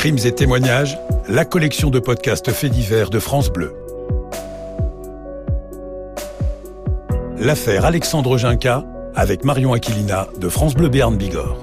[0.00, 0.96] Crimes et témoignages,
[1.28, 3.74] la collection de podcasts faits divers de France Bleu.
[7.36, 11.62] L'affaire Alexandre Ginca avec Marion Aquilina de France Bleu Béarn Bigorre.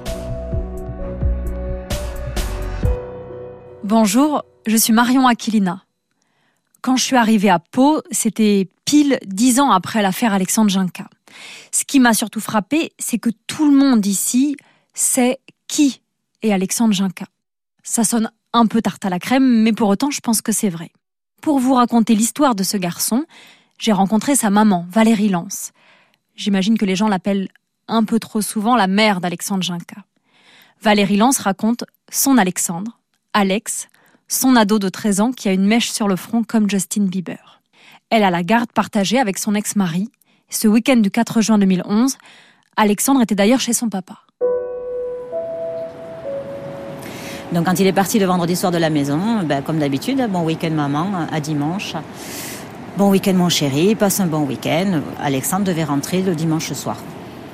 [3.82, 5.82] Bonjour, je suis Marion Aquilina.
[6.80, 11.10] Quand je suis arrivée à Pau, c'était pile dix ans après l'affaire Alexandre Ginca.
[11.72, 14.56] Ce qui m'a surtout frappé, c'est que tout le monde ici
[14.94, 16.02] sait qui
[16.42, 17.24] est Alexandre Ginca.
[17.88, 20.68] Ça sonne un peu tarte à la crème, mais pour autant, je pense que c'est
[20.68, 20.90] vrai.
[21.40, 23.24] Pour vous raconter l'histoire de ce garçon,
[23.78, 25.72] j'ai rencontré sa maman, Valérie Lance.
[26.36, 27.48] J'imagine que les gens l'appellent
[27.88, 30.04] un peu trop souvent la mère d'Alexandre Ginca.
[30.82, 32.98] Valérie Lance raconte son Alexandre,
[33.32, 33.88] Alex,
[34.28, 37.62] son ado de 13 ans qui a une mèche sur le front comme Justin Bieber.
[38.10, 40.10] Elle a la garde partagée avec son ex-mari.
[40.50, 42.18] Ce week-end du 4 juin 2011,
[42.76, 44.18] Alexandre était d'ailleurs chez son papa.
[47.52, 50.42] Donc quand il est parti le vendredi soir de la maison, ben, comme d'habitude, bon
[50.42, 51.94] week-end maman, à dimanche.
[52.98, 55.00] Bon week-end mon chéri, passe un bon week-end.
[55.18, 56.96] Alexandre devait rentrer le dimanche soir.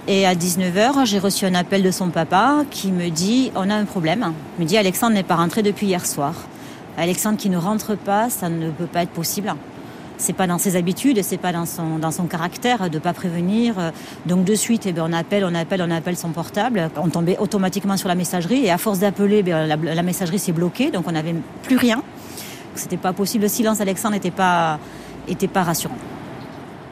[0.09, 3.75] Et à 19h, j'ai reçu un appel de son papa qui me dit on a
[3.75, 4.33] un problème.
[4.59, 6.35] Il me dit Alexandre n'est pas rentré depuis hier soir.
[6.99, 9.55] Alexandre qui ne rentre pas, ça ne peut pas être possible
[10.17, 13.93] c'est pas dans ses habitudes, c'est pas dans son, dans son caractère de pas prévenir.
[14.27, 16.91] Donc de suite, eh bien, on appelle, on appelle, on appelle son portable.
[16.97, 20.53] On tombait automatiquement sur la messagerie et à force d'appeler, eh la, la, messagerie s'est
[20.53, 22.03] bloquée, donc on n'avait plus rien.
[22.75, 23.45] C'était pas possible.
[23.45, 24.79] Le silence Alexandre n'était pas,
[25.29, 25.97] était pas rassurant.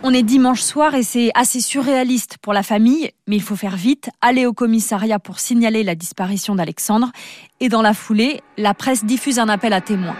[0.05, 3.77] On est dimanche soir et c'est assez surréaliste pour la famille, mais il faut faire
[3.77, 7.13] vite, aller au commissariat pour signaler la disparition d'Alexandre.
[7.61, 10.17] Et dans la foulée, la presse diffuse un appel à témoins.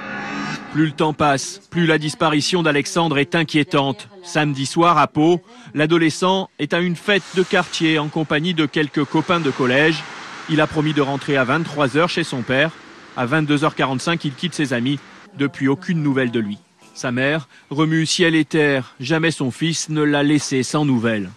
[0.73, 4.09] Plus le temps passe, plus la disparition d'Alexandre est inquiétante.
[4.23, 5.43] Samedi soir à Pau,
[5.75, 10.03] l'adolescent est à une fête de quartier en compagnie de quelques copains de collège.
[10.49, 12.71] Il a promis de rentrer à 23h chez son père.
[13.19, 14.99] À 22h45, il quitte ses amis.
[15.37, 16.57] Depuis, aucune nouvelle de lui.
[16.95, 18.95] Sa mère remue ciel et terre.
[18.99, 21.29] Jamais son fils ne l'a laissé sans nouvelles.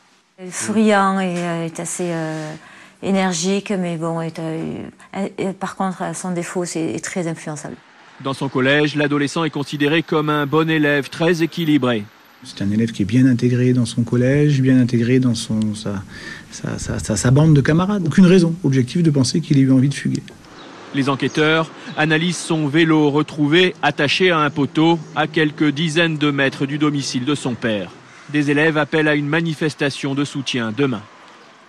[0.50, 2.54] Souriant et euh, assez euh,
[3.04, 7.76] énergique, mais bon, euh, par contre, son défaut, c'est très influençable.
[8.24, 12.06] Dans son collège, l'adolescent est considéré comme un bon élève très équilibré.
[12.44, 16.03] C'est un élève qui est bien intégré dans son collège, bien intégré dans son, sa,
[16.52, 18.03] sa, sa, bande de camarades.
[18.06, 20.24] Aucune raison objective de penser qu'il ait eu envie de fuguer.
[20.94, 26.66] Les enquêteurs analysent son vélo retrouvé attaché à un poteau à quelques dizaines de mètres
[26.66, 27.92] du domicile de son père.
[28.32, 31.02] Des élèves appellent à une manifestation de soutien demain.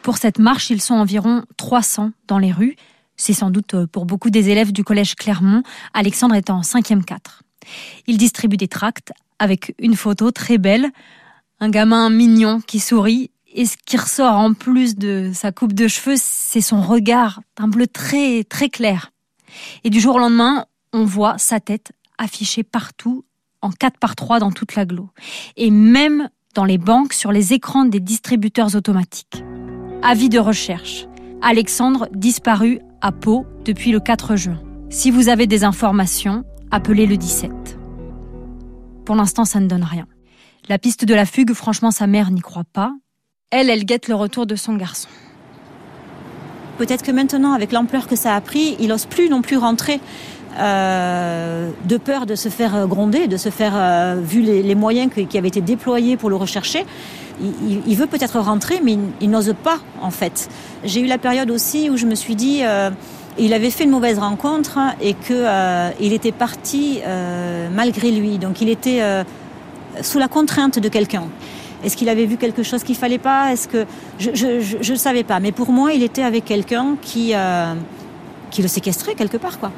[0.02, 2.76] Pour cette marche, ils sont environ 300 dans les rues.
[3.16, 5.62] C'est sans doute euh, pour beaucoup des élèves du collège Clermont,
[5.94, 7.42] Alexandre est en 5e 4.
[8.06, 10.90] Il distribue des tracts avec une photo très belle,
[11.60, 15.88] un gamin mignon qui sourit, et ce qui ressort en plus de sa coupe de
[15.88, 19.12] cheveux, c'est son regard d'un bleu très très clair.
[19.82, 23.24] Et du jour au lendemain, on voit sa tête affichée partout
[23.62, 25.08] en 4 par 3 dans toute l'agglo.
[25.56, 29.42] Et même dans les banques, sur les écrans des distributeurs automatiques.
[30.02, 31.06] Avis de recherche.
[31.42, 34.60] Alexandre disparu à Pau depuis le 4 juin.
[34.90, 37.78] Si vous avez des informations, appelez le 17.
[39.04, 40.06] Pour l'instant, ça ne donne rien.
[40.68, 42.92] La piste de la fugue, franchement, sa mère n'y croit pas.
[43.50, 45.08] Elle, elle guette le retour de son garçon.
[46.78, 50.00] Peut-être que maintenant, avec l'ampleur que ça a pris, il n'ose plus non plus rentrer.
[50.58, 55.36] Euh, de peur de se faire gronder, de se faire, euh, vu les, moyens qui
[55.36, 56.86] avaient été déployés pour le rechercher,
[57.40, 60.48] il, veut peut-être rentrer, mais il, n'ose pas en fait.
[60.84, 62.90] J'ai eu la période aussi où je me suis dit, euh,
[63.38, 65.44] il avait fait une mauvaise rencontre et que
[66.00, 67.00] il était parti
[67.74, 69.02] malgré lui, donc il était
[70.00, 71.24] sous la contrainte de quelqu'un.
[71.84, 73.52] Est-ce qu'il avait vu quelque chose qu'il fallait pas?
[73.52, 73.84] Est-ce que
[74.18, 77.34] je ne savais pas, mais pour moi, il était avec quelqu'un qui
[78.50, 79.70] qui le séquestrait quelque part, quoi.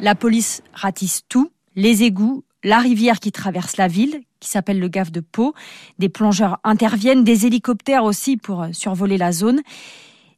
[0.00, 4.88] La police ratisse tout, les égouts, la rivière qui traverse la ville, qui s'appelle le
[4.88, 5.54] Gave de Pau.
[5.98, 9.60] Des plongeurs interviennent, des hélicoptères aussi pour euh, survoler la zone.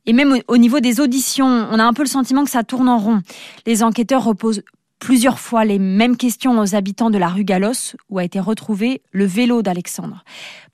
[0.06, 2.88] Et même au niveau des auditions, on a un peu le sentiment que ça tourne
[2.88, 3.22] en rond.
[3.64, 4.62] Les enquêteurs reposent
[4.98, 9.02] plusieurs fois les mêmes questions aux habitants de la rue Galos, où a été retrouvé
[9.12, 10.24] le vélo d'Alexandre.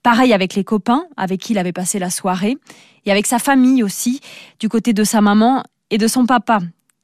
[0.01, 2.57] Pareil avec les copains avec qui il avait passé la soirée,
[3.05, 4.19] et avec sa famille aussi,
[4.59, 6.59] du côté de sa maman et de son papa,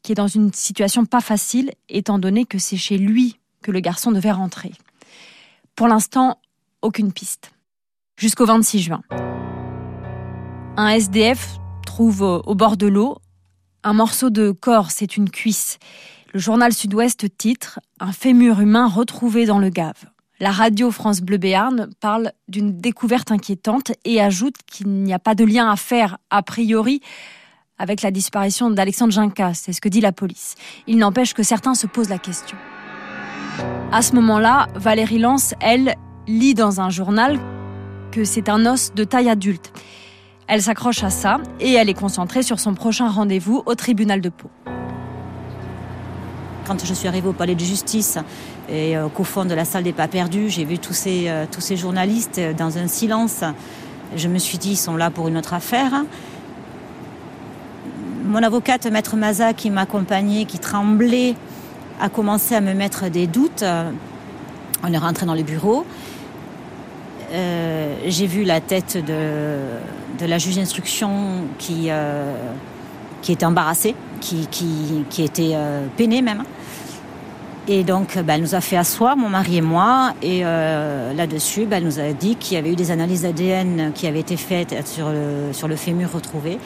[0.06, 3.80] qui est dans une situation pas facile, étant donné que c'est chez lui que le
[3.80, 4.72] garçon devait rentrer.
[5.76, 6.38] Pour l'instant,
[6.84, 7.52] aucune piste.
[8.16, 9.02] Jusqu'au 26 juin.
[10.78, 11.58] Un SDF
[11.88, 13.18] trouve au bord de l'eau
[13.84, 15.80] un morceau de corps, c'est une cuisse.
[16.34, 20.06] Le journal Sud-Ouest titre Un fémur humain retrouvé dans le Gave.
[20.40, 25.34] La radio France Bleu Béarn parle d'une découverte inquiétante et ajoute qu'il n'y a pas
[25.34, 27.02] de lien à faire, a priori,
[27.78, 30.56] avec la disparition d'Alexandre Jinka, c'est ce que dit la police.
[30.88, 32.58] Il n'empêche que certains se posent la question.
[33.92, 35.96] À ce moment-là, Valérie Lance, elle,
[36.28, 37.40] lit dans un journal
[38.12, 39.74] que c'est un os de taille adulte.
[40.48, 44.30] Elle s'accroche à ça et elle est concentrée sur son prochain rendez-vous au tribunal de
[44.30, 44.50] Pau.
[46.66, 48.18] Quand je suis arrivée au palais de justice
[48.70, 51.46] et euh, qu'au fond de la salle des pas perdus, j'ai vu tous ces, euh,
[51.50, 53.44] tous ces journalistes dans un silence,
[54.16, 55.92] je me suis dit, ils sont là pour une autre affaire.
[58.36, 61.36] Mon avocate, Maître Maza, qui m'accompagnait, qui tremblait,
[62.02, 63.64] a commencé à me mettre des doutes.
[64.84, 65.86] On est rentré dans le bureau.
[67.32, 72.36] Euh, j'ai vu la tête de, la juge d'instruction qui, euh,
[73.26, 74.50] était embarrassée, qui,
[75.18, 76.44] était euh, peinée même.
[77.70, 81.66] Et donc, bah, elle nous a fait asseoir, mon mari et moi, et euh, là-dessus,
[81.66, 84.36] bah, elle nous a dit qu'il y avait eu des analyses d'ADN qui avaient été
[84.36, 85.08] faites sur
[85.68, 86.60] le fémur retrouvé,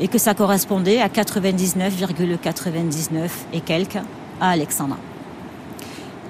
[0.00, 3.98] et que ça correspondait à 99,99 et quelques
[4.40, 4.98] à Alexandra.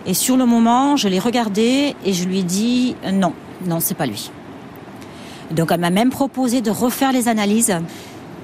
[0.07, 3.33] Et sur le moment, je l'ai regardé et je lui ai dit non,
[3.65, 4.31] non, c'est pas lui.
[5.51, 7.75] Donc elle m'a même proposé de refaire les analyses.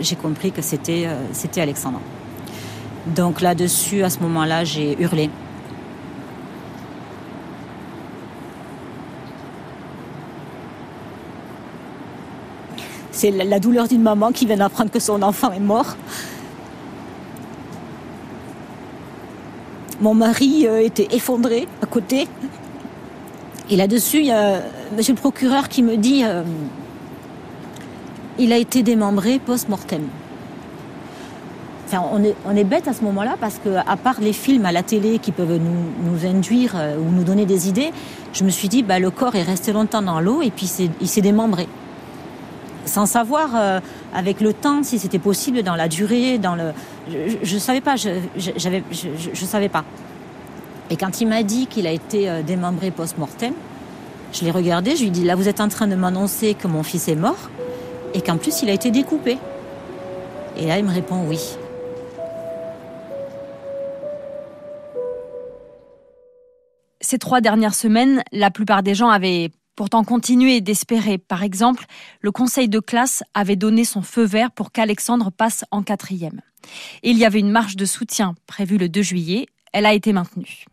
[0.00, 2.00] J'ai compris que c'était euh, c'était Alexandra.
[3.06, 5.30] Donc là-dessus, à ce moment-là, j'ai hurlé.
[13.20, 15.94] C'est la douleur d'une maman qui vient d'apprendre que son enfant est mort.
[20.00, 22.28] Mon mari euh, était effondré à côté.
[23.68, 24.62] Et là-dessus, il y a
[24.96, 26.44] monsieur le procureur qui me dit euh,
[28.38, 30.04] il a été démembré post-mortem.
[31.92, 35.18] On est, bête à ce moment-là parce que, à part les films à la télé
[35.18, 37.92] qui peuvent nous, induire euh, ou nous donner des idées,
[38.32, 40.72] je me suis dit bah, le corps est resté longtemps dans l'eau et puis
[41.02, 41.68] il s'est démembré.
[42.90, 43.78] Sans savoir euh,
[44.12, 46.72] avec le temps si c'était possible dans la durée, dans le.
[47.08, 49.84] Je ne savais pas, j'avais, je savais pas.
[50.90, 53.54] Et quand il m'a dit qu'il a été euh, démembré post-mortem,
[54.32, 56.66] je l'ai regardé, je lui ai dit là vous êtes en train de m'annoncer que
[56.66, 57.48] mon fils est mort
[58.12, 59.38] et qu'en plus il a été découpé.
[60.56, 61.38] Et là il me répond oui.
[67.00, 71.16] Ces trois dernières semaines, la plupart des gens avaient pourtant continué d'espérer.
[71.16, 71.86] Par exemple,
[72.20, 76.42] le conseil de classe avait donné son feu vert pour qu'Alexandre passe en quatrième.
[77.02, 79.46] Et il y avait une marche de soutien prévue le 2 juillet.
[79.72, 80.66] Elle a été maintenue.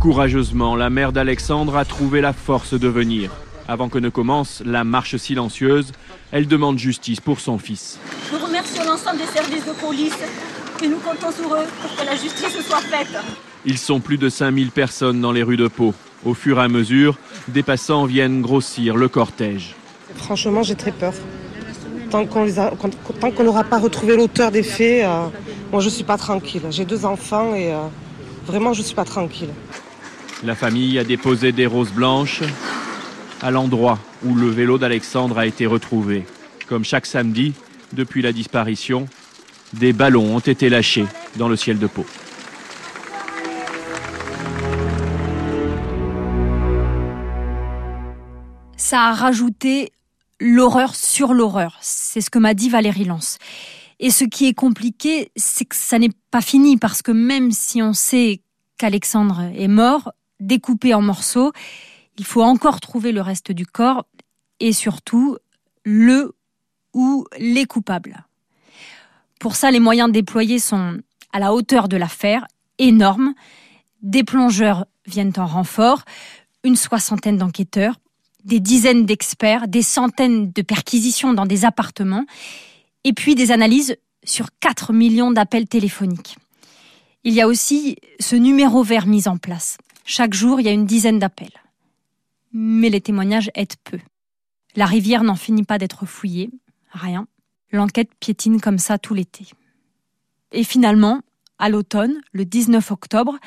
[0.00, 3.30] Courageusement, la mère d'Alexandre a trouvé la force de venir.
[3.68, 5.92] Avant que ne commence la marche silencieuse,
[6.32, 8.00] elle demande justice pour son fils.
[8.32, 10.18] Nous remercions l'ensemble des services de police
[10.82, 13.16] et nous comptons sur eux pour que la justice soit faite.
[13.64, 15.94] Ils sont plus de 5000 personnes dans les rues de Pau.
[16.24, 17.16] Au fur et à mesure,
[17.48, 19.74] des passants viennent grossir le cortège.
[20.16, 21.12] Franchement, j'ai très peur.
[22.10, 25.26] Tant qu'on n'aura pas retrouvé l'auteur des faits, euh,
[25.70, 26.62] moi je ne suis pas tranquille.
[26.70, 27.78] J'ai deux enfants et euh,
[28.46, 29.50] vraiment je ne suis pas tranquille.
[30.44, 32.42] La famille a déposé des roses blanches
[33.42, 36.24] à l'endroit où le vélo d'Alexandre a été retrouvé.
[36.68, 37.54] Comme chaque samedi,
[37.92, 39.06] depuis la disparition,
[39.72, 41.06] des ballons ont été lâchés
[41.36, 42.06] dans le ciel de Pau.
[48.88, 49.92] Ça a rajouté
[50.40, 51.76] l'horreur sur l'horreur.
[51.82, 53.36] C'est ce que m'a dit Valérie Lance.
[54.00, 57.82] Et ce qui est compliqué, c'est que ça n'est pas fini parce que même si
[57.82, 58.40] on sait
[58.78, 61.52] qu'Alexandre est mort, découpé en morceaux,
[62.16, 64.06] il faut encore trouver le reste du corps
[64.58, 65.36] et surtout
[65.84, 66.34] le
[66.94, 68.24] ou les coupables.
[69.38, 70.96] Pour ça, les moyens déployés sont
[71.34, 72.46] à la hauteur de l'affaire,
[72.78, 73.34] énormes.
[74.00, 76.04] Des plongeurs viennent en renfort,
[76.64, 77.96] une soixantaine d'enquêteurs,
[78.44, 82.24] des dizaines d'experts, des centaines de perquisitions dans des appartements,
[83.04, 86.36] et puis des analyses sur 4 millions d'appels téléphoniques.
[87.24, 89.78] Il y a aussi ce numéro vert mis en place.
[90.04, 91.52] Chaque jour, il y a une dizaine d'appels.
[92.52, 93.98] Mais les témoignages aident peu.
[94.76, 96.50] La rivière n'en finit pas d'être fouillée.
[96.92, 97.26] Rien.
[97.72, 99.46] L'enquête piétine comme ça tout l'été.
[100.52, 101.20] Et finalement,
[101.58, 103.38] à l'automne, le 19 octobre,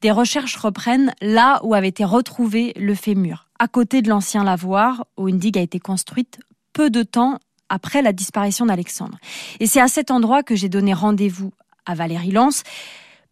[0.00, 5.04] des recherches reprennent là où avait été retrouvé le fémur, à côté de l'ancien lavoir
[5.18, 6.40] où une digue a été construite
[6.72, 7.38] peu de temps
[7.68, 9.18] après la disparition d'Alexandre.
[9.60, 11.52] Et c'est à cet endroit que j'ai donné rendez-vous
[11.84, 12.62] à Valérie Lance,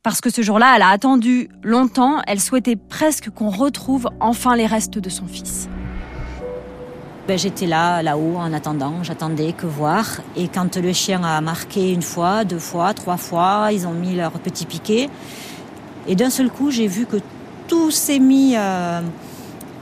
[0.02, 4.66] parce que ce jour-là, elle a attendu longtemps, elle souhaitait presque qu'on retrouve enfin les
[4.66, 5.68] restes de son fils.
[7.26, 10.20] Ben, J'étais là, là-haut, en attendant, j'attendais que voir.
[10.36, 14.14] Et quand le chien a marqué une fois, deux fois, trois fois, ils ont mis
[14.14, 15.08] leur petit piquet.
[16.06, 17.16] Et d'un seul coup, j'ai vu que
[17.66, 19.00] tout s'est mis euh,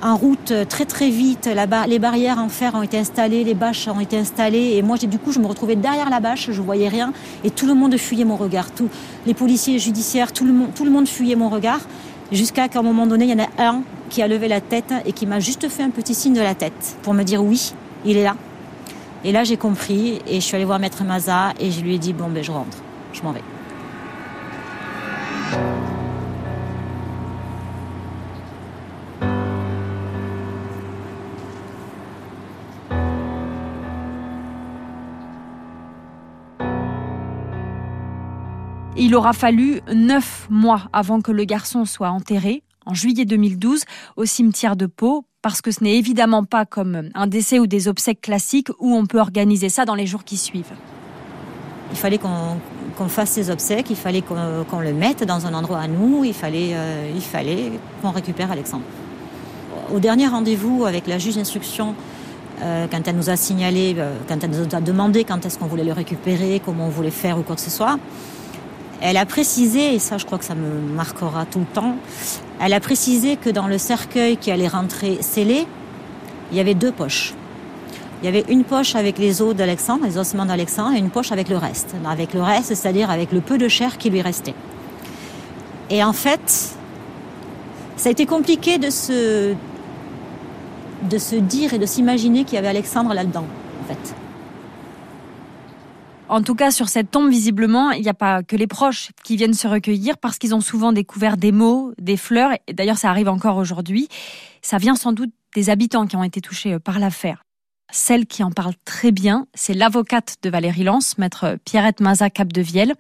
[0.03, 1.49] en route très très vite.
[1.88, 4.75] les barrières en fer ont été installées, les bâches ont été installées.
[4.76, 7.12] Et moi, du coup, je me retrouvais derrière la bâche, je voyais rien.
[7.45, 8.71] Et tout le monde fuyait mon regard.
[8.71, 8.88] Tous
[9.26, 11.81] les policiers judiciaires, tout le monde, tout le monde fuyait mon regard.
[12.33, 14.93] Jusqu'à qu'à un moment donné, il y en a un qui a levé la tête
[15.05, 17.73] et qui m'a juste fait un petit signe de la tête pour me dire oui,
[18.05, 18.37] il est là.
[19.25, 21.99] Et là, j'ai compris et je suis allée voir Maître Maza et je lui ai
[21.99, 22.79] dit bon, ben je rentre,
[23.12, 23.43] je m'en vais.
[38.99, 43.85] Il aura fallu neuf mois avant que le garçon soit enterré, en juillet 2012,
[44.17, 47.88] au cimetière de Pau, parce que ce n'est évidemment pas comme un décès ou des
[47.88, 50.73] obsèques classiques où on peut organiser ça dans les jours qui suivent.
[51.93, 55.88] Il fallait qu'on fasse ces obsèques, il fallait qu'on le mette dans un endroit à
[55.88, 58.85] nous, il fallait, euh, il fallait qu'on récupère Alexandre.
[59.95, 61.95] Au dernier rendez-vous avec la juge d'instruction,
[62.62, 65.67] euh, quand elle nous a signalé, euh, quand elle nous a demandé quand est-ce qu'on
[65.67, 67.99] voulait le récupérer, comment on voulait faire ou quoi que ce soit,
[69.00, 71.97] elle a précisé, et ça je crois que ça me marquera tout le temps,
[72.61, 75.67] elle a précisé que dans le cercueil qui allait rentrer scellé,
[76.50, 77.35] il y avait deux poches.
[78.23, 81.33] Il y avait une poche avec les os d'Alexandre, les ossements d'Alexandre, et une poche
[81.33, 81.95] avec le reste.
[82.09, 84.55] Avec le reste, c'est-à-dire avec le peu de chair qui lui restait.
[85.91, 86.75] Et en fait,
[87.97, 89.55] ça a été compliqué de se,
[91.41, 93.45] dire et de s'imaginer qu'il y avait Alexandre là-dedans,
[93.83, 94.15] en fait.
[96.28, 99.37] En tout cas, sur cette tombe, visiblement, il n'y a pas que les proches qui
[99.37, 102.50] viennent se recueillir parce qu'ils ont souvent découvert des mots, des fleurs.
[102.66, 104.09] Et d'ailleurs, ça arrive encore aujourd'hui.
[104.61, 107.45] Ça vient sans doute des habitants qui ont été touchés euh, par l'affaire.
[107.92, 112.95] Celle qui en parle très bien, c'est l'avocate de Valérie Lance, maître Pierrette Maza Capdevielle.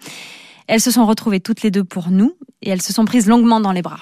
[0.68, 3.58] Elles se sont retrouvées toutes les deux pour nous et elles se sont prises longuement
[3.58, 4.00] dans les bras.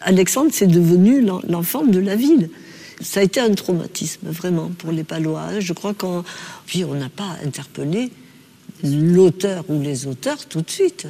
[0.00, 2.50] Alexandre, c'est devenu l'enfant de la ville
[3.02, 5.60] ça a été un traumatisme, vraiment, pour les Palois.
[5.60, 6.24] Je crois qu'on
[6.66, 8.10] puis on n'a pas interpellé
[8.82, 11.06] l'auteur ou les auteurs tout de suite.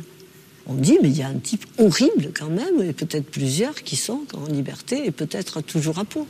[0.67, 3.97] On dit, mais il y a un type horrible quand même, et peut-être plusieurs qui
[3.97, 6.27] sont en liberté, et peut-être toujours à peau.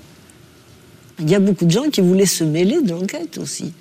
[1.19, 3.73] Il y a beaucoup de gens qui voulaient se mêler de l'enquête aussi.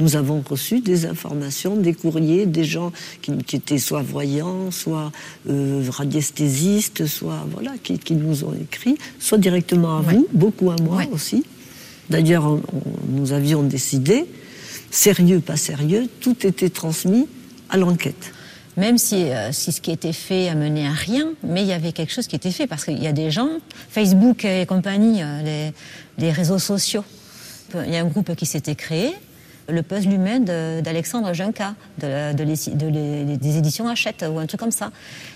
[0.00, 5.12] Nous avons reçu des informations, des courriers, des gens qui, étaient soit voyants, soit
[5.48, 11.02] euh, radiesthésistes, soit voilà, qui, nous ont écrit, soit directement à vous, beaucoup à moi
[11.12, 11.44] aussi.
[12.10, 12.58] D'ailleurs,
[13.08, 14.26] nous avions décidé,
[14.90, 17.28] sérieux, pas sérieux, tout était transmis
[17.70, 18.32] à l'enquête.
[18.76, 21.72] Même si, euh, si ce qui était fait a mené à rien, mais il y
[21.72, 23.48] avait quelque chose qui était fait, parce qu'il y a des gens,
[23.90, 25.42] Facebook et compagnie, euh,
[26.18, 27.04] les, les réseaux sociaux,
[27.86, 29.12] il y a un groupe qui s'était créé,
[29.68, 34.90] le puzzle humain d'Alexandre Junca, de, des éditions Hachette ou un truc comme ça.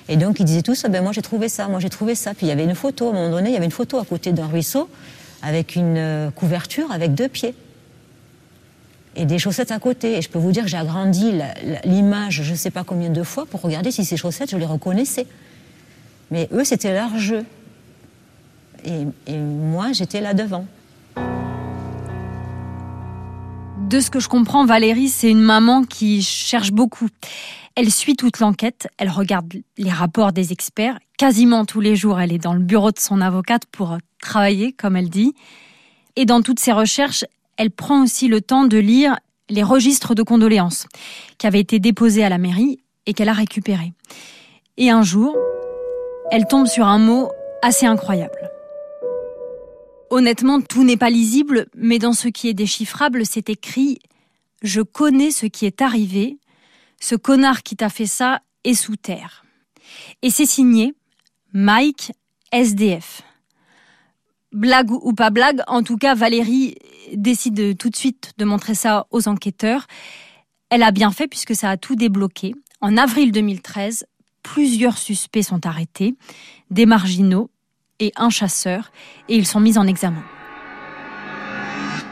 [0.08, 2.34] Et donc ils disaient tous, ben moi j'ai trouvé ça, moi j'ai trouvé ça.
[2.34, 3.98] Puis il y avait une photo, à un moment donné, il y avait une photo
[3.98, 4.88] à côté d'un ruisseau
[5.42, 7.54] avec une euh, couverture avec deux pieds.
[9.16, 10.18] Et des chaussettes à côté.
[10.18, 11.32] Et je peux vous dire que j'ai agrandi
[11.84, 14.66] l'image je ne sais pas combien de fois pour regarder si ces chaussettes, je les
[14.66, 15.26] reconnaissais.
[16.30, 17.44] Mais eux, c'était leur jeu.
[18.84, 20.66] et moi, j'étais là devant.
[23.88, 27.08] De ce que je comprends, Valérie, c'est une maman qui cherche beaucoup.
[27.74, 30.98] Elle suit toute l'enquête, elle regarde les rapports des experts.
[31.16, 34.94] Quasiment tous les jours, elle est dans le bureau de son avocate pour travailler, comme
[34.94, 35.32] elle dit.
[36.16, 37.24] Et dans toutes ses recherches,
[37.56, 39.16] elle prend aussi le temps de lire
[39.48, 40.86] les registres de condoléances
[41.38, 43.94] qui avaient été déposés à la mairie et qu'elle a récupérés.
[44.76, 45.34] Et un jour,
[46.30, 47.30] elle tombe sur un mot
[47.62, 48.50] assez incroyable.
[50.10, 53.94] Honnêtement, tout n'est pas lisible, mais dans ce qui est déchiffrable, c'est écrit⁇
[54.62, 56.38] Je connais ce qui est arrivé,
[57.00, 59.44] ce connard qui t'a fait ça est sous terre.⁇
[60.22, 60.94] Et c'est signé
[61.52, 62.12] Mike
[62.52, 63.22] SDF.
[64.52, 66.76] Blague ou pas blague, en tout cas, Valérie
[67.12, 69.86] décide tout de suite de montrer ça aux enquêteurs.
[70.70, 72.54] Elle a bien fait puisque ça a tout débloqué.
[72.80, 74.06] En avril 2013,
[74.42, 76.14] plusieurs suspects sont arrêtés,
[76.70, 77.50] des marginaux,
[78.00, 78.92] et un chasseur,
[79.28, 80.22] et ils sont mis en examen.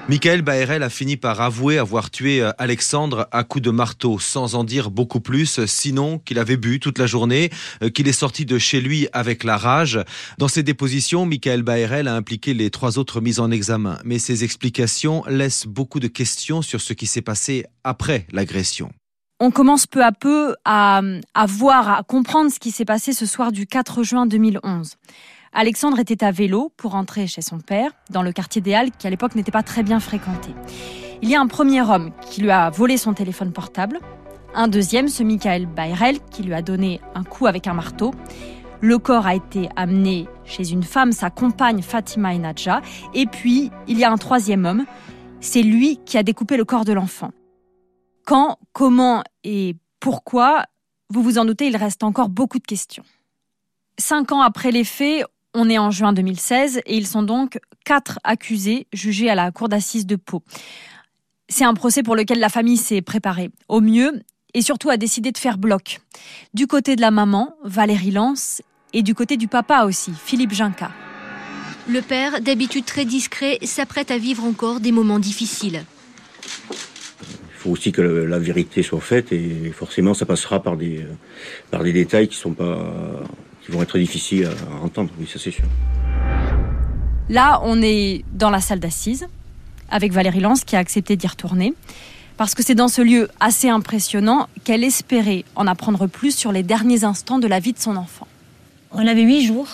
[0.08, 4.54] Michael Baerel a fini par avouer avoir tué euh, Alexandre à coups de marteau, sans
[4.54, 7.50] en dire beaucoup plus, sinon qu'il avait bu toute la journée,
[7.82, 9.98] euh, qu'il est sorti de chez lui avec la rage.
[10.38, 14.44] Dans ses dépositions, Michael Baerel a impliqué les trois autres mises en examen, mais ses
[14.44, 18.92] explications laissent beaucoup de questions sur ce qui s'est passé après l'agression.
[19.40, 21.02] On commence peu à peu à,
[21.34, 24.94] à voir, à comprendre ce qui s'est passé ce soir du 4 juin 2011.
[25.58, 29.06] Alexandre était à vélo pour rentrer chez son père, dans le quartier des Halles, qui
[29.06, 30.50] à l'époque n'était pas très bien fréquenté.
[31.22, 34.00] Il y a un premier homme qui lui a volé son téléphone portable,
[34.54, 38.12] un deuxième, ce Michael Bayrel, qui lui a donné un coup avec un marteau.
[38.82, 42.82] Le corps a été amené chez une femme, sa compagne Fatima Enadja.
[43.14, 44.84] Et puis, il y a un troisième homme.
[45.40, 47.30] C'est lui qui a découpé le corps de l'enfant.
[48.26, 50.66] Quand, comment et pourquoi,
[51.08, 53.04] vous vous en doutez, il reste encore beaucoup de questions.
[53.98, 55.24] Cinq ans après les faits,
[55.56, 59.68] on est en juin 2016 et ils sont donc quatre accusés jugés à la cour
[59.68, 60.42] d'assises de Pau.
[61.48, 64.22] C'est un procès pour lequel la famille s'est préparée au mieux
[64.52, 66.00] et surtout a décidé de faire bloc.
[66.52, 70.90] Du côté de la maman, Valérie Lance, et du côté du papa aussi, Philippe Jinca.
[71.88, 75.84] Le père, d'habitude très discret, s'apprête à vivre encore des moments difficiles.
[76.70, 81.04] Il faut aussi que la vérité soit faite et forcément ça passera par des,
[81.70, 83.22] par des détails qui sont pas
[83.66, 85.64] qui vont être difficiles à entendre, oui, ça c'est sûr.
[87.28, 89.26] Là, on est dans la salle d'assises
[89.90, 91.74] avec Valérie Lance qui a accepté d'y retourner
[92.36, 96.62] parce que c'est dans ce lieu assez impressionnant qu'elle espérait en apprendre plus sur les
[96.62, 98.28] derniers instants de la vie de son enfant.
[98.92, 99.68] On avait huit jours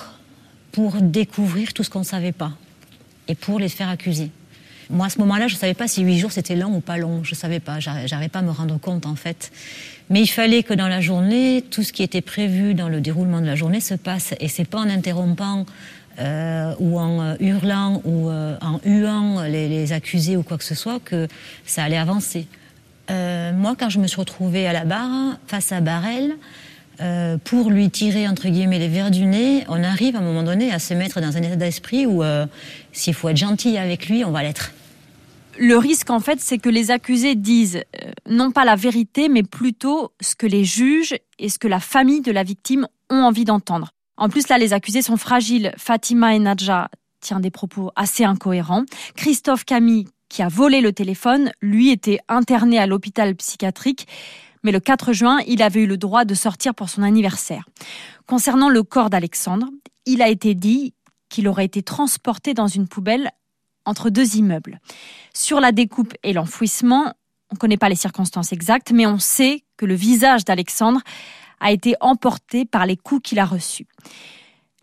[0.70, 2.52] pour découvrir tout ce qu'on ne savait pas
[3.28, 4.30] et pour les faire accuser.
[4.92, 6.98] Moi, à ce moment-là, je ne savais pas si huit jours c'était long ou pas
[6.98, 7.24] long.
[7.24, 7.80] Je ne savais pas.
[7.80, 9.50] J'arrivais pas à me rendre compte, en fait.
[10.10, 13.40] Mais il fallait que dans la journée, tout ce qui était prévu dans le déroulement
[13.40, 14.34] de la journée se passe.
[14.38, 15.64] Et c'est pas en interrompant
[16.18, 20.74] euh, ou en euh, hurlant ou euh, en huant les, accusés ou quoi que ce
[20.74, 21.26] soit que
[21.64, 22.46] ça allait avancer.
[23.08, 26.34] moi, quand je me suis retrouvée à la barre, face à Barrel,
[27.44, 30.72] pour lui tirer entre guillemets les verres du nez, on arrive à un moment donné
[30.72, 32.22] à se mettre dans un état d'esprit où
[32.92, 34.72] s'il faut être gentil avec lui, on va l'être.
[35.58, 37.82] Le risque, en fait, c'est que les accusés disent
[38.28, 42.22] non pas la vérité, mais plutôt ce que les juges et ce que la famille
[42.22, 43.90] de la victime ont envie d'entendre.
[44.16, 45.72] En plus, là, les accusés sont fragiles.
[45.76, 46.88] Fatima Enadja
[47.20, 48.84] tient des propos assez incohérents.
[49.14, 54.06] Christophe Camille, qui a volé le téléphone, lui était interné à l'hôpital psychiatrique.
[54.64, 57.68] Mais le 4 juin, il avait eu le droit de sortir pour son anniversaire.
[58.26, 59.68] Concernant le corps d'Alexandre,
[60.06, 60.94] il a été dit
[61.28, 63.30] qu'il aurait été transporté dans une poubelle
[63.84, 64.80] entre deux immeubles.
[65.34, 67.12] Sur la découpe et l'enfouissement,
[67.50, 71.00] on ne connaît pas les circonstances exactes, mais on sait que le visage d'Alexandre
[71.60, 73.86] a été emporté par les coups qu'il a reçus.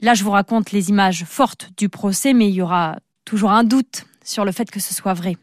[0.02, 3.64] Là, je vous raconte les images fortes du procès, mais il y aura toujours un
[3.64, 5.38] doute sur le fait que ce soit vrai.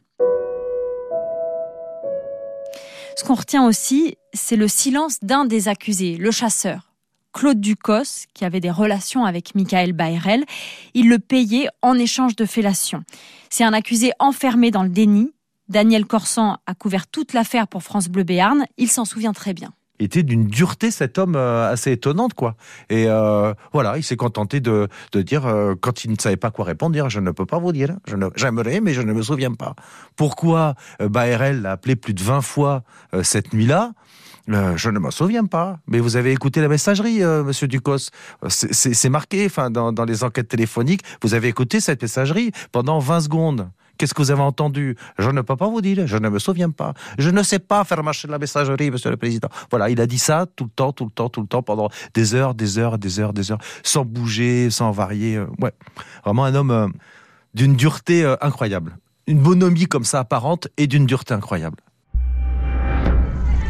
[3.17, 6.93] Ce qu'on retient aussi, c'est le silence d'un des accusés, le chasseur.
[7.37, 10.47] Claude Ducos, qui avait des relations avec Michael Bayrel,
[10.95, 13.05] il le payait en échange de fellation.
[13.51, 15.35] C'est un accusé enfermé dans le déni.
[15.69, 19.75] Daniel Corsan a couvert toute l'affaire pour France Bleu Béarn, il s'en souvient très bien
[19.99, 22.55] était d'une dureté cet homme euh, assez étonnante quoi.
[22.91, 26.51] Et euh, voilà, il s'est contenté de, de dire euh, quand il ne savait pas
[26.51, 29.23] quoi répondre, dire je ne peux pas vous dire, je j'aimerais mais je ne me
[29.23, 29.75] souviens pas.
[30.17, 32.83] Pourquoi Baerel l'a appelé plus de 20 fois
[33.23, 33.93] cette nuit-là?
[34.49, 35.79] Je ne m'en souviens pas.
[35.87, 38.11] Mais vous avez écouté la messagerie, Monsieur Ducos.
[38.49, 41.03] C'est marqué, enfin, dans, dans les enquêtes téléphoniques.
[41.23, 43.69] Vous avez écouté cette messagerie pendant 20 secondes.
[43.97, 44.97] Qu'est-ce que vous avez entendu?
[45.19, 46.95] Je ne peux pas vous dire, je ne me souviens pas.
[47.19, 49.49] Je ne sais pas faire marcher la messagerie, monsieur le président.
[49.71, 51.89] Voilà, il a dit ça tout le temps, tout le temps, tout le temps, pendant
[52.15, 55.37] des heures, des heures, des heures, des heures, sans bouger, sans varier.
[55.37, 55.73] Euh, ouais,
[56.25, 56.89] vraiment un homme euh,
[57.55, 58.99] d'une dureté euh, incroyable.
[59.27, 61.79] Une bonhomie comme ça apparente et d'une dureté incroyable.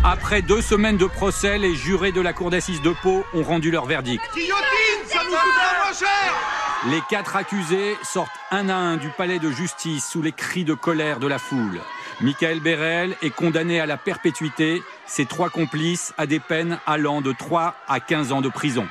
[0.04, 3.70] Après deux semaines de procès, les jurés de la cour d'assises de Pau ont rendu
[3.70, 4.22] leur verdict.
[4.32, 10.06] ça nous coûtera cher les quatre accusés sortent un à un du palais de justice
[10.06, 11.80] sous les cris de colère de la foule.
[12.20, 17.32] Michael Bérel est condamné à la perpétuité, ses trois complices à des peines allant de
[17.32, 18.86] 3 à 15 ans de prison.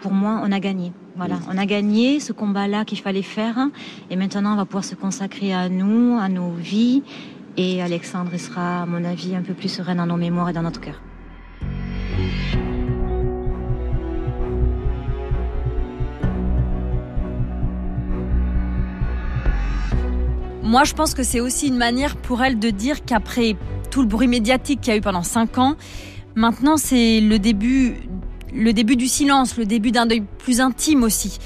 [0.00, 0.92] Pour moi, on a gagné.
[1.16, 3.56] Voilà, on a gagné ce combat-là qu'il fallait faire.
[4.10, 7.02] Et maintenant, on va pouvoir se consacrer à nous, à nos vies.
[7.56, 10.62] Et Alexandre sera, à mon avis, un peu plus serein dans nos mémoires et dans
[10.62, 11.00] notre cœur.
[20.70, 23.56] Moi, je pense que c'est aussi une manière pour elle de dire qu'après
[23.90, 25.74] tout le bruit médiatique qu'il y a eu pendant cinq ans,
[26.36, 27.96] maintenant c'est le début,
[28.54, 31.40] le début du silence, le début d'un deuil plus intime aussi.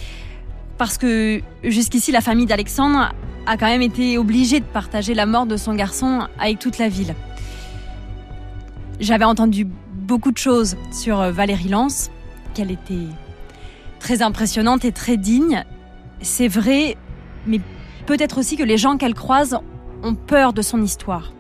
[0.77, 3.15] Parce que jusqu'ici, la famille d'Alexandre
[3.47, 6.91] a quand même été obligée de partager la mort de son garçon avec toute la
[6.91, 7.15] ville.
[9.01, 12.11] J'avais entendu beaucoup de choses sur euh, Valérie Lance,
[12.53, 13.09] qu'elle était
[14.01, 15.65] très impressionnante et très digne.
[16.21, 16.99] C'est vrai,
[17.47, 17.61] mais
[18.07, 19.59] Peut-être aussi que les gens qu'elle croise
[20.03, 21.33] ont peur de son histoire.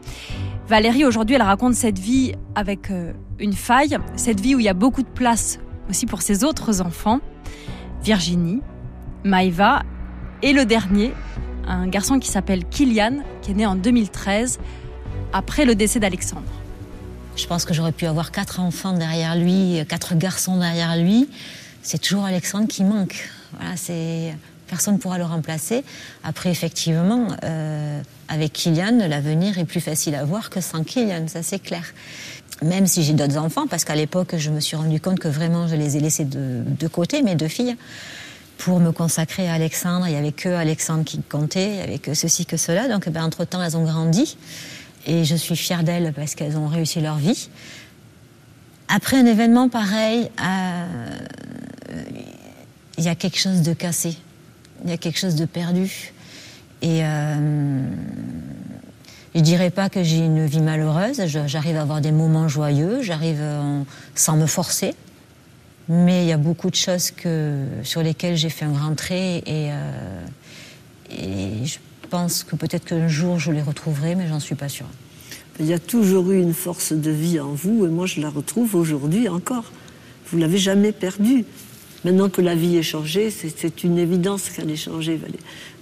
[0.67, 4.69] Valérie, aujourd'hui, elle raconte cette vie avec euh, une faille, cette vie où il y
[4.69, 5.59] a beaucoup de place
[5.91, 7.21] aussi pour ses autres enfants.
[8.03, 8.63] Virginie,
[9.25, 9.83] Maïva
[10.43, 11.13] et le dernier,
[11.67, 14.59] un garçon qui s'appelle Kylian, qui est né en 2013,
[15.33, 16.43] après le décès d'Alexandre.
[17.37, 21.29] Je pense que j'aurais pu avoir quatre enfants derrière lui, quatre garçons derrière lui
[21.85, 23.31] c'est toujours Alexandre qui manque.
[23.53, 24.35] Voilà, c'est
[24.75, 25.85] personne ne pourra le remplacer.
[26.25, 31.45] Après, effectivement, euh, avec Kylian, l'avenir est plus facile à voir que sans Kylian, ça
[31.45, 31.85] c'est clair.
[32.61, 35.69] Même si j'ai d'autres enfants, parce qu'à l'époque, je me suis rendu compte que vraiment,
[35.69, 37.77] je les ai laissés de, côté, mes deux filles,
[38.59, 40.09] pour me consacrer à Alexandre.
[40.09, 42.89] Il n'y avait que Alexandre qui comptait, il n'y avait que ceci, que cela.
[42.89, 44.37] Donc, ben, entre-temps, elles ont grandi.
[45.07, 47.49] Et je suis fière d'elles parce qu'elles ont réussi leur vie.
[48.89, 50.87] Après un événement pareil, euh,
[52.99, 54.17] il y a quelque chose de cassé
[54.85, 56.13] il y a quelque chose de perdu.
[56.83, 57.89] Et euh,
[59.35, 63.43] je dirais pas que j'ai une vie malheureuse, j'arrive à avoir des moments joyeux, j'arrive
[64.15, 64.95] sans me forcer.
[65.89, 67.13] Mais il y a beaucoup de choses
[67.83, 70.25] sur lesquelles j'ai fait un grand trait et, euh,
[71.11, 74.87] et je pense que peut-être qu'un jour je les retrouverai, mais j'en suis pas sûre.
[75.61, 78.31] Il y a toujours eu une force de vie en vous et moi je la
[78.31, 79.73] retrouve aujourd'hui encore.
[80.31, 81.45] Vous l'avez jamais perdue.
[82.05, 85.19] Maintenant que la vie est changée, c'est une évidence qu'elle est changée,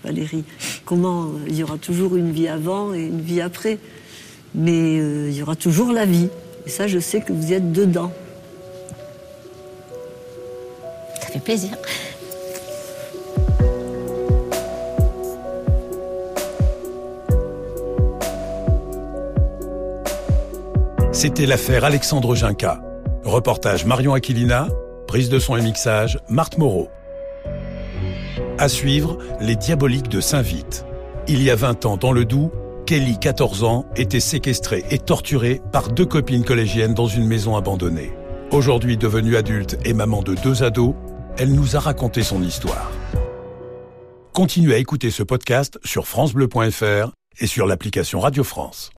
[0.04, 0.44] Valérie.
[0.84, 3.78] Comment euh, Il y aura toujours une vie avant et une vie après.
[4.54, 6.28] Mais euh, il y aura toujours la vie.
[6.64, 8.12] Et ça, je sais que vous y êtes dedans.
[11.20, 11.70] Ça fait plaisir.
[21.10, 22.80] C'était l'affaire Alexandre Ginca.
[23.24, 24.68] Reportage Marion Aquilina,
[25.12, 26.88] Prise de son et mixage, Marthe Moreau.
[28.56, 30.86] À suivre, Les Diaboliques de Saint-Vite.
[31.28, 32.50] Il y a 20 ans, dans le Doubs,
[32.86, 38.14] Kelly, 14 ans, était séquestrée et torturée par deux copines collégiennes dans une maison abandonnée.
[38.52, 40.94] Aujourd'hui devenue adulte et maman de deux ados,
[41.36, 42.90] elle nous a raconté son histoire.
[44.32, 48.90] Continuez à écouter ce podcast sur francebleu.fr et sur l'application Radio France.